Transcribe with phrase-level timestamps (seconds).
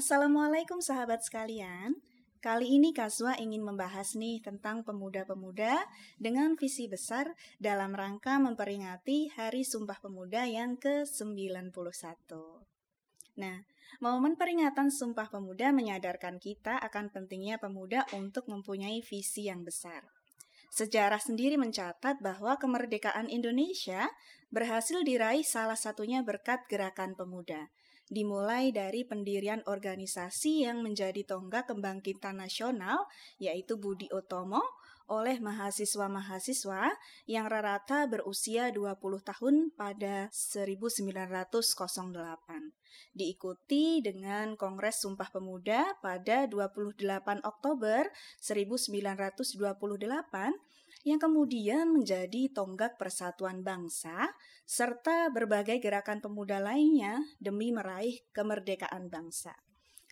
[0.00, 1.92] Assalamualaikum sahabat sekalian.
[2.40, 5.76] Kali ini Kaswa ingin membahas nih tentang pemuda-pemuda
[6.16, 12.32] dengan visi besar dalam rangka memperingati Hari Sumpah Pemuda yang ke-91.
[13.44, 13.60] Nah,
[14.00, 20.08] momen peringatan Sumpah Pemuda menyadarkan kita akan pentingnya pemuda untuk mempunyai visi yang besar.
[20.72, 24.08] Sejarah sendiri mencatat bahwa kemerdekaan Indonesia
[24.48, 27.68] berhasil diraih salah satunya berkat gerakan pemuda
[28.10, 33.06] dimulai dari pendirian organisasi yang menjadi tonggak kebangkitan nasional,
[33.38, 34.60] yaitu Budi Utomo,
[35.10, 36.94] oleh mahasiswa-mahasiswa
[37.26, 42.70] yang rata-rata berusia 20 tahun pada 1908.
[43.10, 48.06] Diikuti dengan Kongres Sumpah Pemuda pada 28 Oktober
[48.38, 50.54] 1928
[51.02, 54.32] yang kemudian menjadi tonggak persatuan bangsa
[54.68, 59.56] serta berbagai gerakan pemuda lainnya demi meraih kemerdekaan bangsa.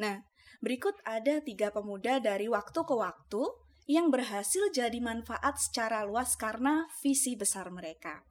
[0.00, 0.24] Nah,
[0.64, 3.42] berikut ada tiga pemuda dari waktu ke waktu
[3.90, 8.24] yang berhasil jadi manfaat secara luas karena visi besar mereka.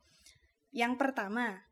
[0.73, 1.69] Yang pertama,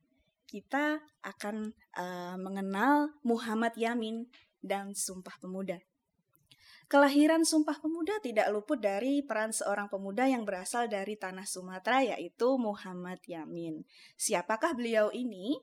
[0.47, 4.27] kita akan uh, mengenal Muhammad Yamin
[4.63, 5.79] dan Sumpah Pemuda.
[6.87, 12.55] Kelahiran Sumpah Pemuda tidak luput dari peran seorang pemuda yang berasal dari tanah Sumatera yaitu
[12.55, 13.83] Muhammad Yamin.
[14.15, 15.59] Siapakah beliau ini?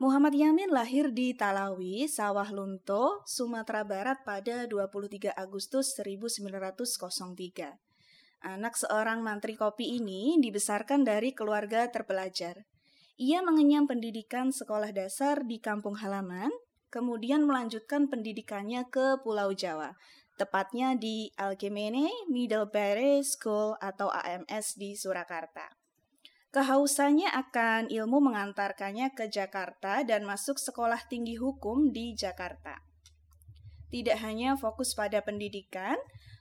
[0.00, 7.76] Muhammad Yamin lahir di Talawi, Sawah Lunto, Sumatera Barat pada 23 Agustus 1903.
[8.40, 12.64] Anak seorang mantri kopi ini dibesarkan dari keluarga terpelajar.
[13.20, 16.48] Ia mengenyam pendidikan sekolah dasar di kampung halaman,
[16.88, 19.94] kemudian melanjutkan pendidikannya ke Pulau Jawa,
[20.40, 25.68] tepatnya di Algemene Middlebury School atau AMS di Surakarta.
[26.48, 32.80] Kehausannya akan ilmu mengantarkannya ke Jakarta dan masuk sekolah tinggi hukum di Jakarta.
[33.92, 36.00] Tidak hanya fokus pada pendidikan,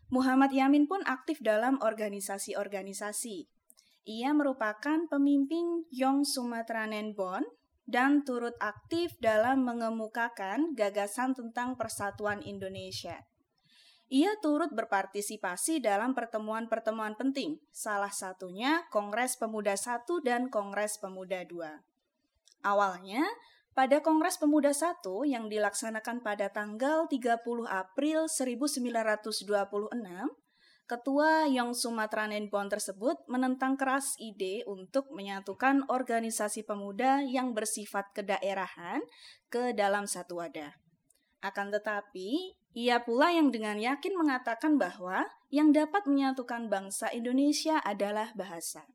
[0.09, 3.51] Muhammad Yamin pun aktif dalam organisasi-organisasi.
[4.09, 7.45] Ia merupakan pemimpin Yong Sumatranen Bond
[7.85, 13.29] dan turut aktif dalam mengemukakan gagasan tentang persatuan Indonesia.
[14.09, 21.61] Ia turut berpartisipasi dalam pertemuan-pertemuan penting, salah satunya Kongres Pemuda I dan Kongres Pemuda II.
[22.65, 23.21] Awalnya,
[23.77, 27.37] pada Kongres Pemuda I yang dilaksanakan pada tanggal 30
[27.69, 29.93] April 1926,
[30.89, 39.05] Ketua Yong Sumatranen Bond tersebut menentang keras ide untuk menyatukan organisasi pemuda yang bersifat kedaerahan
[39.53, 40.88] ke dalam satu wadah.
[41.39, 48.35] Akan tetapi, ia pula yang dengan yakin mengatakan bahwa yang dapat menyatukan bangsa Indonesia adalah
[48.35, 48.85] bahasa.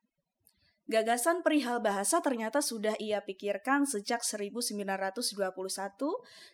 [0.84, 5.24] Gagasan perihal bahasa ternyata sudah ia pikirkan sejak 1921.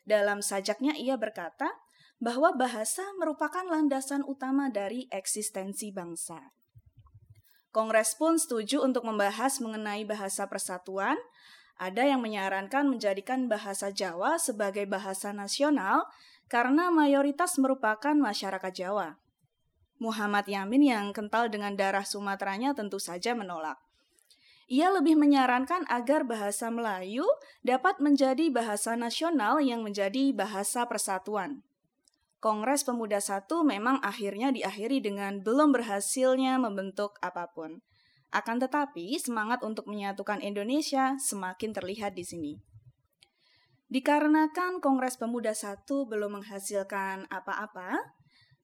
[0.06, 1.74] Dalam sajaknya ia berkata
[2.22, 6.54] bahwa bahasa merupakan landasan utama dari eksistensi bangsa.
[7.74, 11.18] Kongres pun setuju untuk membahas mengenai bahasa persatuan.
[11.80, 16.04] Ada yang menyarankan menjadikan bahasa Jawa sebagai bahasa nasional
[16.44, 19.16] karena mayoritas merupakan masyarakat Jawa.
[19.96, 23.80] Muhammad Yamin yang kental dengan darah Sumateranya tentu saja menolak.
[24.68, 27.24] Ia lebih menyarankan agar bahasa Melayu
[27.64, 31.64] dapat menjadi bahasa nasional yang menjadi bahasa persatuan.
[32.44, 37.80] Kongres Pemuda Satu memang akhirnya diakhiri dengan belum berhasilnya membentuk apa pun.
[38.30, 42.54] Akan tetapi, semangat untuk menyatukan Indonesia semakin terlihat di sini.
[43.90, 45.74] Dikarenakan Kongres Pemuda I
[46.06, 47.98] belum menghasilkan apa-apa,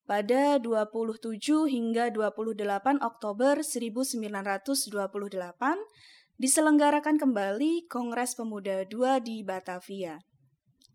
[0.06, 4.86] pada 27 hingga 28 Oktober 1928
[6.38, 10.22] diselenggarakan kembali Kongres Pemuda II di Batavia.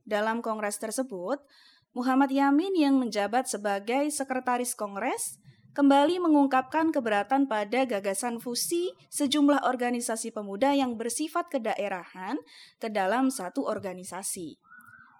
[0.08, 1.44] Dalam kongres tersebut,
[1.92, 10.36] Muhammad Yamin yang menjabat sebagai sekretaris kongres kembali mengungkapkan keberatan pada gagasan fusi sejumlah organisasi
[10.36, 12.36] pemuda yang bersifat kedaerahan
[12.76, 14.60] ke dalam satu organisasi.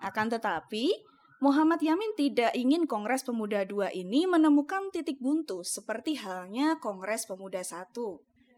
[0.04, 0.92] Akan tetapi,
[1.40, 7.66] Muhammad Yamin tidak ingin Kongres Pemuda II ini menemukan titik buntu seperti halnya Kongres Pemuda
[7.66, 7.86] I.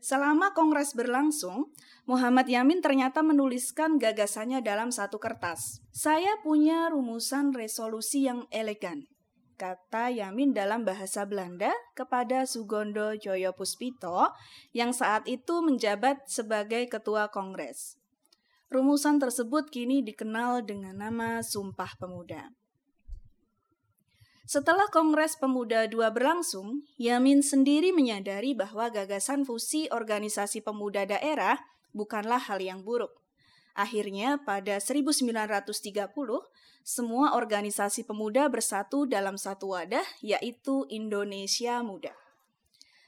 [0.04, 1.72] Selama kongres berlangsung,
[2.04, 5.80] Muhammad Yamin ternyata menuliskan gagasannya dalam satu kertas.
[5.95, 9.07] Saya punya rumusan resolusi yang elegan
[9.56, 14.34] kata Yamin dalam bahasa Belanda kepada Sugondo Joyo Puspito
[14.76, 17.96] yang saat itu menjabat sebagai ketua kongres.
[18.68, 22.52] Rumusan tersebut kini dikenal dengan nama Sumpah Pemuda.
[24.44, 31.64] Setelah Kongres Pemuda II berlangsung, Yamin sendiri menyadari bahwa gagasan fusi organisasi pemuda daerah
[31.96, 33.23] bukanlah hal yang buruk.
[33.74, 35.74] Akhirnya pada 1930,
[36.86, 42.14] semua organisasi pemuda bersatu dalam satu wadah yaitu Indonesia Muda.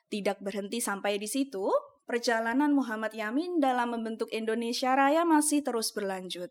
[0.10, 1.70] Tidak berhenti sampai di situ,
[2.10, 6.50] perjalanan Muhammad Yamin dalam membentuk Indonesia Raya masih terus berlanjut.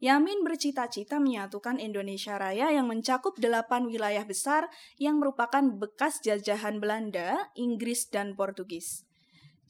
[0.00, 7.52] Yamin bercita-cita menyatukan Indonesia Raya yang mencakup delapan wilayah besar yang merupakan bekas jajahan Belanda,
[7.52, 9.04] Inggris, dan Portugis.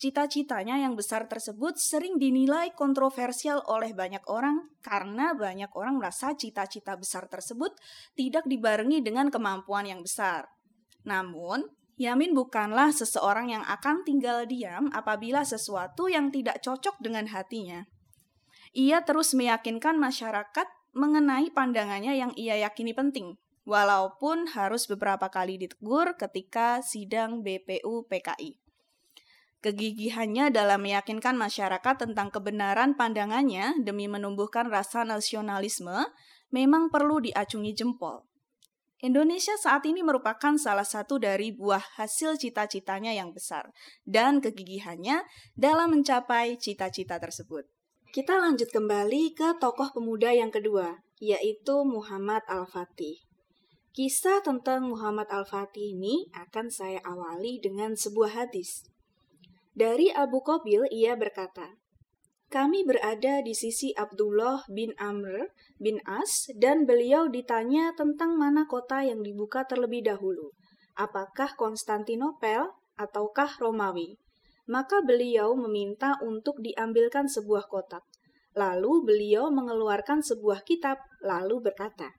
[0.00, 6.96] Cita-citanya yang besar tersebut sering dinilai kontroversial oleh banyak orang karena banyak orang merasa cita-cita
[6.96, 7.76] besar tersebut
[8.16, 10.48] tidak dibarengi dengan kemampuan yang besar.
[11.04, 11.68] Namun,
[12.00, 17.84] Yamin bukanlah seseorang yang akan tinggal diam apabila sesuatu yang tidak cocok dengan hatinya.
[18.72, 20.64] Ia terus meyakinkan masyarakat
[20.96, 23.36] mengenai pandangannya yang ia yakini penting,
[23.68, 28.69] walaupun harus beberapa kali ditegur ketika sidang BPU PKI.
[29.60, 36.08] Kegigihannya dalam meyakinkan masyarakat tentang kebenaran pandangannya demi menumbuhkan rasa nasionalisme
[36.48, 38.24] memang perlu diacungi jempol.
[39.00, 43.72] Indonesia saat ini merupakan salah satu dari buah hasil cita-citanya yang besar
[44.04, 45.24] dan kegigihannya
[45.56, 47.64] dalam mencapai cita-cita tersebut.
[48.12, 53.24] Kita lanjut kembali ke tokoh pemuda yang kedua, yaitu Muhammad Al-Fatih.
[53.96, 58.84] Kisah tentang Muhammad Al-Fatih ini akan saya awali dengan sebuah hadis.
[59.80, 61.80] Dari Abu Qabil ia berkata,
[62.52, 69.00] kami berada di sisi Abdullah bin Amr bin As dan beliau ditanya tentang mana kota
[69.00, 70.52] yang dibuka terlebih dahulu.
[71.00, 72.68] Apakah Konstantinopel
[73.00, 74.20] ataukah Romawi?
[74.68, 78.04] Maka beliau meminta untuk diambilkan sebuah kotak.
[78.52, 82.12] Lalu beliau mengeluarkan sebuah kitab, lalu berkata,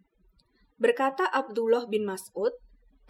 [0.81, 2.57] Berkata Abdullah bin Mas'ud,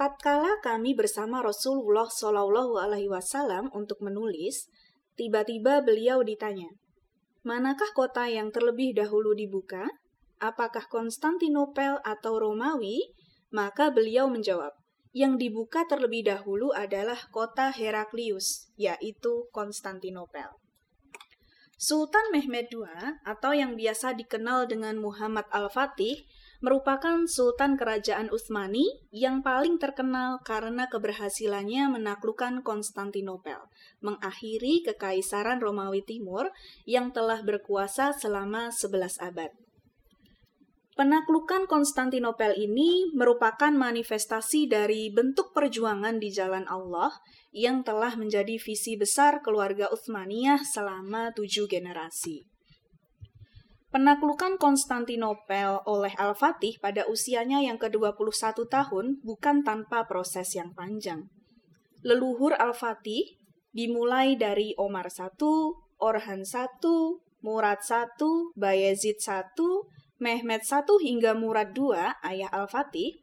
[0.02, 4.66] tatkala kami bersama Rasulullah Shallallahu Alaihi Wasallam untuk menulis,
[5.14, 6.74] tiba-tiba beliau ditanya,
[7.46, 9.86] manakah kota yang terlebih dahulu dibuka?
[10.42, 13.14] Apakah Konstantinopel atau Romawi?
[13.54, 14.74] Maka beliau menjawab,
[15.14, 20.50] yang dibuka terlebih dahulu adalah kota Heraklius, yaitu Konstantinopel.
[21.78, 22.90] Sultan Mehmed II,
[23.22, 26.26] atau yang biasa dikenal dengan Muhammad Al-Fatih,
[26.62, 33.66] merupakan Sultan Kerajaan Utsmani yang paling terkenal karena keberhasilannya menaklukkan Konstantinopel,
[34.06, 36.54] mengakhiri Kekaisaran Romawi Timur
[36.86, 39.50] yang telah berkuasa selama 11 abad.
[40.94, 47.10] Penaklukan Konstantinopel ini merupakan manifestasi dari bentuk perjuangan di jalan Allah
[47.50, 52.51] yang telah menjadi visi besar keluarga Utsmaniyah selama tujuh generasi.
[53.92, 61.28] Penaklukan Konstantinopel oleh Al-Fatih pada usianya yang ke-21 tahun bukan tanpa proses yang panjang.
[62.00, 63.36] Leluhur Al-Fatih
[63.76, 65.28] dimulai dari Omar I,
[66.00, 66.66] Orhan I,
[67.44, 69.44] Murad I, Bayezid I,
[70.24, 71.92] Mehmet I hingga Murad II,
[72.24, 73.20] ayah Al-Fatih,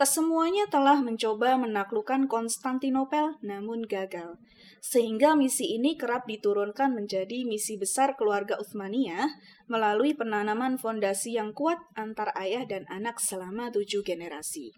[0.00, 4.40] kesemuanya telah mencoba menaklukkan Konstantinopel namun gagal.
[4.80, 9.28] Sehingga misi ini kerap diturunkan menjadi misi besar keluarga Utsmaniyah
[9.68, 14.72] melalui penanaman fondasi yang kuat antar ayah dan anak selama tujuh generasi.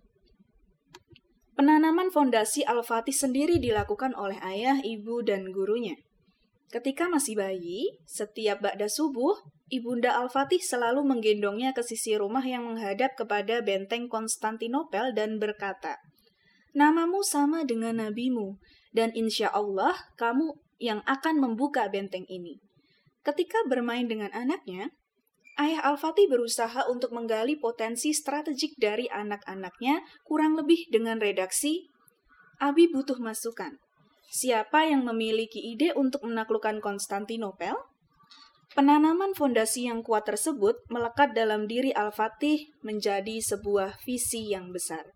[1.54, 5.94] Penanaman fondasi Al-Fatih sendiri dilakukan oleh ayah, ibu, dan gurunya.
[6.74, 9.38] Ketika masih bayi, setiap bakda subuh,
[9.72, 15.96] Ibunda Al-Fatih selalu menggendongnya ke sisi rumah yang menghadap kepada benteng Konstantinopel dan berkata,
[16.76, 18.60] Namamu sama dengan nabimu,
[18.92, 22.60] dan insya Allah kamu yang akan membuka benteng ini.
[23.24, 24.92] Ketika bermain dengan anaknya,
[25.56, 31.88] ayah Al-Fatih berusaha untuk menggali potensi strategik dari anak-anaknya kurang lebih dengan redaksi,
[32.60, 33.80] Abi butuh masukan.
[34.28, 37.91] Siapa yang memiliki ide untuk menaklukkan Konstantinopel?
[38.72, 45.12] Penanaman fondasi yang kuat tersebut melekat dalam diri Al-Fatih menjadi sebuah visi yang besar.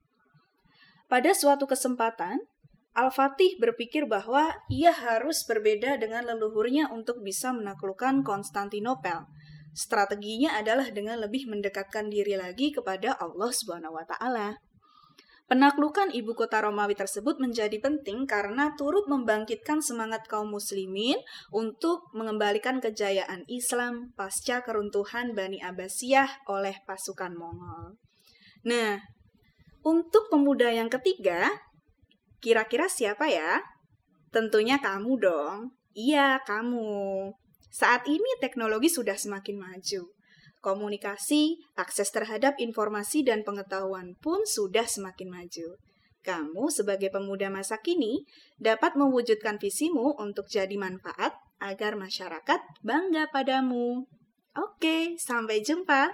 [1.09, 2.37] Pada suatu kesempatan,
[2.93, 9.25] Al-Fatih berpikir bahwa ia harus berbeda dengan leluhurnya untuk bisa menaklukkan Konstantinopel.
[9.73, 14.61] Strateginya adalah dengan lebih mendekatkan diri lagi kepada Allah Subhanahu wa taala.
[15.47, 21.23] Penaklukan ibu kota Romawi tersebut menjadi penting karena turut membangkitkan semangat kaum muslimin
[21.55, 27.95] untuk mengembalikan kejayaan Islam pasca keruntuhan Bani Abbasiyah oleh pasukan Mongol.
[28.67, 28.99] Nah,
[29.87, 31.47] untuk pemuda yang ketiga,
[32.43, 33.63] kira-kira siapa ya?
[34.35, 35.79] Tentunya kamu dong.
[35.95, 36.91] Iya, kamu.
[37.71, 40.16] Saat ini teknologi sudah semakin maju
[40.67, 45.79] komunikasi, akses terhadap informasi dan pengetahuan pun sudah semakin maju.
[46.27, 48.27] Kamu sebagai pemuda masa kini
[48.59, 54.11] dapat mewujudkan visimu untuk jadi manfaat agar masyarakat bangga padamu.
[54.59, 56.11] Oke, sampai jumpa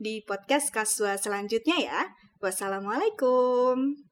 [0.00, 2.00] di podcast Kasua selanjutnya ya.
[2.40, 4.09] Wassalamualaikum.